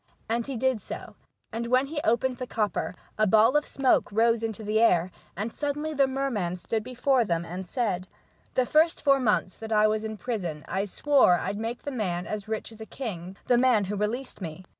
And 0.27 0.47
he 0.47 0.57
did 0.57 0.81
so, 0.81 1.13
and 1.51 1.67
when 1.67 1.85
he 1.85 1.99
opened 2.03 2.37
the 2.39 2.47
copper 2.47 2.95
a 3.19 3.27
ball 3.27 3.55
of 3.55 3.67
smoke 3.67 4.11
rose 4.11 4.41
into 4.41 4.63
the 4.63 4.79
air, 4.79 5.11
and 5.37 5.53
suddenly 5.53 5.93
the 5.93 6.07
merman 6.07 6.55
stood 6.55 6.83
before 6.83 7.23
them, 7.23 7.45
and 7.45 7.67
said:" 7.67 8.07
The 8.55 8.65
first 8.65 9.03
four 9.03 9.19
months 9.19 9.55
that 9.57 9.71
I 9.71 9.85
was 9.85 10.03
in 10.03 10.17
prison, 10.17 10.65
I 10.67 10.85
swore 10.85 11.35
I'd 11.35 11.59
make 11.59 11.83
the 11.83 11.91
man 11.91 12.25
as 12.25 12.47
rich 12.47 12.71
as 12.71 12.81
a 12.81 12.87
king, 12.87 13.37
The 13.45 13.59
man 13.59 13.83
who 13.85 13.95
released 13.95 14.41
me. 14.41 14.65